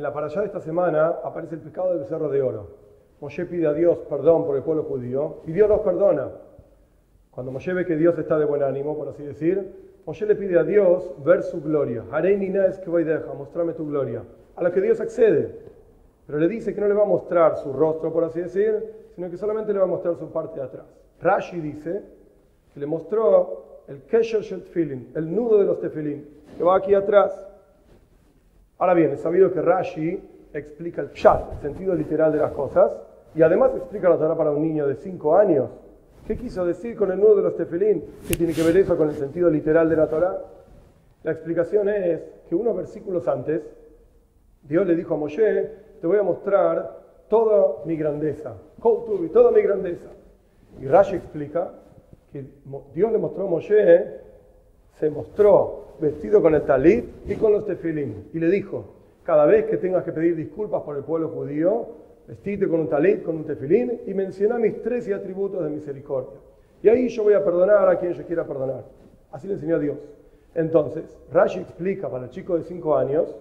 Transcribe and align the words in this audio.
En 0.00 0.04
la 0.04 0.14
parashá 0.14 0.40
de 0.40 0.46
esta 0.46 0.60
semana 0.60 1.08
aparece 1.22 1.56
el 1.56 1.60
pecado 1.60 1.90
del 1.90 1.98
becerro 1.98 2.30
de 2.30 2.40
oro. 2.40 2.68
Moshe 3.20 3.44
pide 3.44 3.66
a 3.66 3.74
Dios 3.74 3.98
perdón 4.08 4.46
por 4.46 4.56
el 4.56 4.62
pueblo 4.62 4.84
judío 4.84 5.42
y 5.46 5.52
Dios 5.52 5.68
los 5.68 5.80
perdona. 5.80 6.30
Cuando 7.30 7.52
Moshe 7.52 7.74
ve 7.74 7.84
que 7.84 7.96
Dios 7.96 8.18
está 8.18 8.38
de 8.38 8.46
buen 8.46 8.62
ánimo, 8.62 8.96
por 8.96 9.08
así 9.10 9.22
decir, 9.22 9.98
Moshe 10.06 10.24
le 10.24 10.36
pide 10.36 10.58
a 10.58 10.64
Dios 10.64 11.12
ver 11.22 11.42
su 11.42 11.60
gloria. 11.60 12.04
Es 12.14 12.78
que 12.78 12.88
voy 12.88 13.04
deja, 13.04 13.30
mostrame 13.34 13.74
tu 13.74 13.86
gloria. 13.86 14.22
A 14.56 14.62
la 14.62 14.72
que 14.72 14.80
Dios 14.80 15.02
accede. 15.02 15.54
Pero 16.26 16.38
le 16.38 16.48
dice 16.48 16.74
que 16.74 16.80
no 16.80 16.88
le 16.88 16.94
va 16.94 17.02
a 17.02 17.06
mostrar 17.06 17.58
su 17.58 17.70
rostro, 17.70 18.10
por 18.10 18.24
así 18.24 18.40
decir, 18.40 18.82
sino 19.14 19.28
que 19.28 19.36
solamente 19.36 19.70
le 19.74 19.80
va 19.80 19.84
a 19.84 19.88
mostrar 19.88 20.16
su 20.16 20.30
parte 20.32 20.60
de 20.60 20.64
atrás. 20.64 20.86
Rashi 21.20 21.60
dice 21.60 22.00
que 22.72 22.80
le 22.80 22.86
mostró 22.86 23.82
el 23.86 24.00
kesher 24.04 24.40
shel 24.40 24.62
tefilin, 24.62 25.12
el 25.14 25.30
nudo 25.30 25.58
de 25.58 25.66
los 25.66 25.78
tefilin, 25.78 26.26
que 26.56 26.64
va 26.64 26.76
aquí 26.76 26.94
atrás. 26.94 27.49
Ahora 28.80 28.94
bien, 28.94 29.10
es 29.10 29.20
sabido 29.20 29.52
que 29.52 29.60
Rashi 29.60 30.18
explica 30.54 31.02
el 31.02 31.10
pshat, 31.10 31.52
el 31.52 31.60
sentido 31.60 31.94
literal 31.94 32.32
de 32.32 32.38
las 32.38 32.52
cosas, 32.52 32.90
y 33.34 33.42
además 33.42 33.72
explica 33.76 34.08
la 34.08 34.16
Torah 34.16 34.34
para 34.34 34.52
un 34.52 34.62
niño 34.62 34.86
de 34.86 34.94
5 34.94 35.36
años. 35.36 35.68
¿Qué 36.26 36.34
quiso 36.38 36.64
decir 36.64 36.96
con 36.96 37.12
el 37.12 37.20
nudo 37.20 37.36
de 37.36 37.42
los 37.42 37.56
tefilín? 37.56 38.02
¿Qué 38.26 38.36
tiene 38.36 38.54
que 38.54 38.62
ver 38.62 38.74
eso 38.78 38.96
con 38.96 39.10
el 39.10 39.16
sentido 39.16 39.50
literal 39.50 39.86
de 39.90 39.96
la 39.96 40.08
Torah? 40.08 40.38
La 41.24 41.32
explicación 41.32 41.90
es 41.90 42.22
que 42.48 42.54
unos 42.54 42.74
versículos 42.74 43.28
antes, 43.28 43.60
Dios 44.62 44.86
le 44.86 44.96
dijo 44.96 45.12
a 45.12 45.18
Moshe, 45.18 45.70
te 46.00 46.06
voy 46.06 46.16
a 46.16 46.22
mostrar 46.22 47.00
toda 47.28 47.84
mi 47.84 47.96
grandeza, 47.96 48.54
toda 48.80 49.50
mi 49.50 49.60
grandeza. 49.60 50.08
Y 50.80 50.86
Rashi 50.86 51.16
explica 51.16 51.70
que 52.32 52.46
Dios 52.94 53.12
le 53.12 53.18
mostró 53.18 53.46
a 53.46 53.50
Moshe, 53.50 54.29
se 55.00 55.10
mostró 55.10 55.94
vestido 55.98 56.42
con 56.42 56.54
el 56.54 56.62
talit 56.62 57.06
y 57.26 57.34
con 57.34 57.52
los 57.52 57.64
tefilín. 57.64 58.28
Y 58.34 58.38
le 58.38 58.50
dijo, 58.50 58.84
cada 59.24 59.46
vez 59.46 59.64
que 59.64 59.78
tengas 59.78 60.04
que 60.04 60.12
pedir 60.12 60.36
disculpas 60.36 60.82
por 60.82 60.96
el 60.96 61.02
pueblo 61.02 61.28
judío, 61.30 61.88
vestite 62.28 62.68
con 62.68 62.80
un 62.80 62.88
talit, 62.88 63.22
con 63.22 63.36
un 63.36 63.44
tefilín 63.44 64.02
y 64.06 64.12
menciona 64.12 64.58
mis 64.58 64.80
tres 64.82 65.10
atributos 65.10 65.64
de 65.64 65.70
misericordia. 65.70 66.38
Y 66.82 66.88
ahí 66.88 67.08
yo 67.08 67.24
voy 67.24 67.34
a 67.34 67.42
perdonar 67.42 67.88
a 67.88 67.98
quien 67.98 68.12
yo 68.12 68.24
quiera 68.24 68.46
perdonar. 68.46 68.84
Así 69.32 69.48
le 69.48 69.54
enseñó 69.54 69.78
Dios. 69.78 69.96
Entonces, 70.54 71.18
Rashi 71.32 71.60
explica 71.60 72.10
para 72.10 72.24
el 72.24 72.30
chico 72.30 72.56
de 72.56 72.64
cinco 72.64 72.96
años 72.96 73.34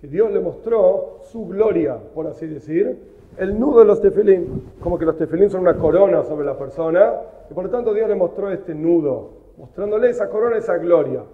que 0.00 0.08
Dios 0.08 0.32
le 0.32 0.40
mostró 0.40 1.20
su 1.24 1.46
gloria, 1.46 1.96
por 2.14 2.26
así 2.26 2.46
decir, 2.46 2.96
el 3.36 3.58
nudo 3.58 3.80
de 3.80 3.84
los 3.84 4.00
tefilín, 4.00 4.64
como 4.80 4.98
que 4.98 5.04
los 5.04 5.16
tefilín 5.16 5.50
son 5.50 5.60
una 5.62 5.76
corona 5.76 6.24
sobre 6.24 6.46
la 6.46 6.56
persona, 6.56 7.14
y 7.50 7.54
por 7.54 7.64
lo 7.64 7.70
tanto 7.70 7.92
Dios 7.92 8.08
le 8.08 8.14
mostró 8.14 8.50
este 8.50 8.74
nudo, 8.74 9.30
mostrándole 9.58 10.10
esa 10.10 10.30
corona, 10.30 10.56
esa 10.56 10.78
gloria. 10.78 11.24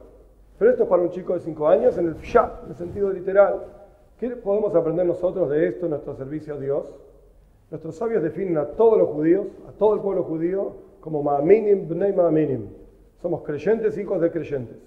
Pero 0.59 0.71
esto 0.71 0.85
es 0.85 0.89
para 0.89 1.03
un 1.03 1.11
chico 1.11 1.35
de 1.35 1.41
5 1.41 1.69
años 1.69 1.99
en 1.99 2.09
el 2.09 2.17
pshat, 2.17 2.65
en 2.65 2.71
el 2.71 2.77
sentido 2.77 3.11
literal. 3.11 3.67
¿Qué 4.19 4.31
podemos 4.31 4.75
aprender 4.75 5.05
nosotros 5.05 5.51
de 5.51 5.69
esto 5.69 5.87
en 5.87 5.91
nuestro 5.91 6.15
servicio 6.17 6.55
a 6.55 6.59
Dios? 6.59 6.87
Nuestros 7.71 7.97
sabios 7.97 8.23
definen 8.23 8.57
a 8.57 8.67
todos 8.67 8.99
los 8.99 9.09
judíos, 9.11 9.47
a 9.69 9.73
todo 9.73 9.95
el 9.95 10.01
pueblo 10.01 10.23
judío, 10.23 10.73
como 11.01 11.23
ma'aminim 11.23 11.87
bnei 11.89 12.13
ma'aminim. 12.13 12.69
Somos 13.21 13.43
creyentes, 13.43 13.99
hijos 13.99 14.21
de 14.21 14.31
creyentes. 14.31 14.79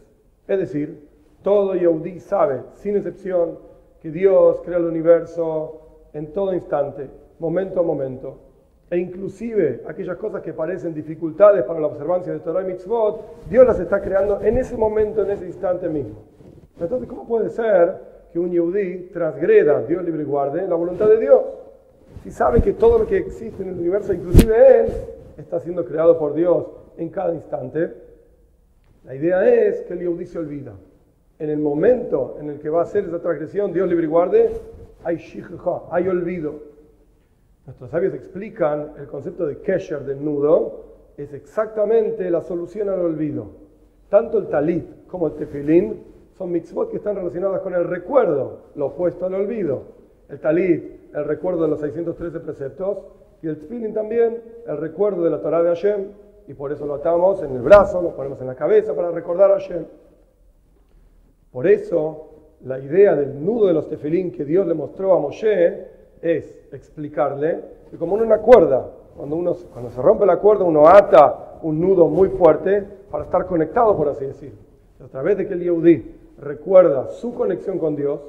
Es 0.47 0.59
decir, 0.59 1.07
todo 1.43 1.75
Yehudi 1.75 2.19
sabe, 2.19 2.63
sin 2.73 2.95
excepción, 2.97 3.59
que 4.01 4.09
Dios 4.09 4.61
crea 4.63 4.77
el 4.77 4.85
universo 4.85 5.81
en 6.13 6.31
todo 6.33 6.53
instante, 6.53 7.09
momento 7.39 7.81
a 7.81 7.83
momento 7.83 8.46
e 8.89 8.97
inclusive 8.97 9.83
aquellas 9.85 10.17
cosas 10.17 10.41
que 10.41 10.53
parecen 10.53 10.93
dificultades 10.93 11.63
para 11.63 11.79
la 11.79 11.87
observancia 11.87 12.31
de 12.31 12.39
Torah 12.39 12.61
y 12.61 12.65
Mitzvot, 12.65 13.49
Dios 13.49 13.67
las 13.67 13.79
está 13.79 14.01
creando 14.01 14.41
en 14.41 14.57
ese 14.57 14.77
momento, 14.77 15.23
en 15.23 15.31
ese 15.31 15.45
instante 15.45 15.89
mismo. 15.89 16.23
Entonces, 16.79 17.09
¿cómo 17.09 17.27
puede 17.27 17.49
ser 17.49 17.95
que 18.31 18.39
un 18.39 18.51
Yehudi 18.51 19.09
transgreda, 19.11 19.81
Dios 19.83 20.03
libre 20.05 20.21
y 20.21 20.25
guarde, 20.25 20.67
la 20.67 20.75
voluntad 20.75 21.09
de 21.09 21.19
Dios? 21.19 21.41
Si 22.23 22.31
sabe 22.31 22.61
que 22.61 22.73
todo 22.73 22.99
lo 22.99 23.07
que 23.07 23.17
existe 23.17 23.61
en 23.61 23.69
el 23.69 23.79
universo, 23.79 24.13
inclusive 24.13 24.81
Él, 24.81 24.91
está 25.37 25.59
siendo 25.59 25.85
creado 25.85 26.17
por 26.17 26.33
Dios 26.33 26.65
en 26.97 27.09
cada 27.09 27.33
instante, 27.33 27.93
la 29.03 29.15
idea 29.15 29.47
es 29.47 29.81
que 29.81 29.93
el 29.93 29.99
Yehudi 29.99 30.25
se 30.25 30.39
olvida. 30.39 30.73
En 31.39 31.49
el 31.49 31.59
momento 31.59 32.37
en 32.39 32.49
el 32.49 32.59
que 32.59 32.69
va 32.69 32.79
a 32.79 32.83
hacer 32.83 33.05
esa 33.05 33.19
transgresión, 33.21 33.73
Dios 33.73 33.87
libre 33.87 34.05
y 34.05 34.09
guarde, 34.09 34.51
hay 35.03 35.17
shikha, 35.17 35.83
hay 35.91 36.07
olvido. 36.07 36.76
Nuestros 37.67 37.91
sabios 37.91 38.13
explican 38.13 38.93
el 38.97 39.07
concepto 39.07 39.45
de 39.45 39.57
kesher, 39.57 40.05
del 40.05 40.23
nudo, 40.23 40.85
es 41.17 41.33
exactamente 41.33 42.31
la 42.31 42.39
solución 42.39 42.87
al 42.87 43.01
olvido. 43.01 43.47
Tanto 44.07 44.37
el 44.37 44.47
talit 44.47 45.05
como 45.05 45.27
el 45.27 45.33
tefilín 45.33 46.01
son 46.37 46.49
mitzvot 46.49 46.89
que 46.89 46.95
están 46.95 47.17
relacionadas 47.17 47.59
con 47.59 47.73
el 47.73 47.83
recuerdo, 47.83 48.71
lo 48.75 48.85
opuesto 48.85 49.25
al 49.25 49.33
olvido. 49.33 49.81
El 50.29 50.39
talit, 50.39 51.13
el 51.13 51.25
recuerdo 51.25 51.63
de 51.63 51.67
los 51.67 51.81
613 51.81 52.39
preceptos, 52.39 52.99
y 53.41 53.49
el 53.49 53.59
tefilín 53.59 53.93
también, 53.93 54.41
el 54.65 54.77
recuerdo 54.77 55.25
de 55.25 55.29
la 55.29 55.41
Torah 55.41 55.61
de 55.61 55.67
Hashem, 55.67 56.05
y 56.47 56.53
por 56.53 56.71
eso 56.71 56.85
lo 56.85 56.93
atamos 56.93 57.43
en 57.43 57.53
el 57.53 57.61
brazo, 57.61 58.01
lo 58.01 58.15
ponemos 58.15 58.39
en 58.39 58.47
la 58.47 58.55
cabeza 58.55 58.95
para 58.95 59.11
recordar 59.11 59.51
a 59.51 59.55
Hashem. 59.55 59.85
Por 61.51 61.67
eso, 61.67 62.29
la 62.63 62.79
idea 62.79 63.13
del 63.13 63.43
nudo 63.43 63.67
de 63.67 63.73
los 63.73 63.89
tefilín 63.89 64.31
que 64.31 64.45
Dios 64.45 64.65
le 64.65 64.73
mostró 64.73 65.13
a 65.13 65.19
Moshe 65.19 65.96
es 66.21 66.67
explicarle 66.71 67.59
que 67.89 67.97
como 67.97 68.17
en 68.17 68.23
una 68.23 68.39
cuerda, 68.39 68.87
cuando, 69.15 69.35
uno, 69.35 69.55
cuando 69.71 69.91
se 69.91 70.01
rompe 70.01 70.25
la 70.25 70.37
cuerda 70.37 70.63
uno 70.63 70.87
ata 70.87 71.59
un 71.63 71.79
nudo 71.79 72.07
muy 72.07 72.29
fuerte 72.29 72.83
para 73.09 73.23
estar 73.23 73.45
conectado, 73.45 73.95
por 73.95 74.09
así 74.09 74.25
decir. 74.25 74.53
A 75.03 75.07
través 75.07 75.37
de 75.37 75.47
que 75.47 75.53
el 75.53 75.61
Yehudi 75.61 76.15
recuerda 76.39 77.07
su 77.09 77.33
conexión 77.33 77.79
con 77.79 77.95
Dios, 77.95 78.19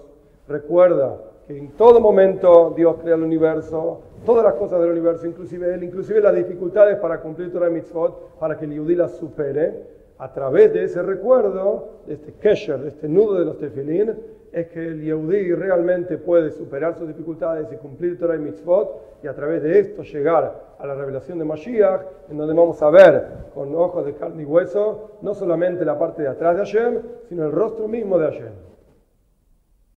recuerda 0.47 1.19
que 1.47 1.57
en 1.57 1.71
todo 1.73 2.01
momento 2.01 2.73
Dios 2.77 2.97
crea 3.03 3.15
el 3.15 3.23
universo, 3.23 4.01
todas 4.25 4.45
las 4.45 4.55
cosas 4.55 4.81
del 4.81 4.91
universo, 4.91 5.27
inclusive 5.27 5.75
él, 5.75 5.83
inclusive 5.83 6.21
las 6.21 6.35
dificultades 6.35 6.99
para 6.99 7.21
cumplir 7.21 7.53
Torah 7.53 7.71
Mitzvot, 7.71 8.39
para 8.39 8.59
que 8.59 8.67
el 8.67 8.73
Yehudi 8.73 8.95
las 8.95 9.13
supere, 9.17 9.98
a 10.19 10.33
través 10.33 10.73
de 10.73 10.85
ese 10.85 11.03
recuerdo, 11.03 12.01
de 12.07 12.15
este 12.15 12.33
kesher, 12.35 12.81
de 12.81 12.89
este 12.89 13.09
nudo 13.09 13.39
de 13.39 13.45
los 13.45 13.59
tefilín, 13.59 14.15
es 14.53 14.69
que 14.69 14.81
el 14.81 15.03
Yehudi 15.03 15.53
realmente 15.55 16.17
puede 16.17 16.51
superar 16.51 16.95
sus 16.95 17.07
dificultades 17.07 17.71
y 17.73 17.77
cumplir 17.77 18.19
Torah 18.19 18.37
y 18.37 18.39
Mitzvot 18.39 19.21
y 19.23 19.27
a 19.27 19.35
través 19.35 19.63
de 19.63 19.79
esto 19.79 20.03
llegar 20.03 20.75
a 20.79 20.87
la 20.87 20.95
revelación 20.95 21.39
de 21.39 21.45
Mashiach, 21.45 22.01
en 22.31 22.39
donde 22.39 22.55
vamos 22.55 22.81
a 22.83 22.91
ver 22.91 23.27
con 23.55 23.75
ojos 23.75 24.07
de 24.07 24.15
carne 24.15 24.43
y 24.43 24.47
hueso 24.47 25.19
no 25.23 25.35
solamente 25.35 25.85
la 25.85 25.99
parte 25.99 26.23
de 26.23 26.29
atrás 26.29 26.57
de 26.57 26.63
Hashem, 26.63 27.03
sino 27.29 27.45
el 27.45 27.53
rostro 27.53 27.89
mismo 27.89 28.19
de 28.19 28.27
Hashem. 28.27 28.53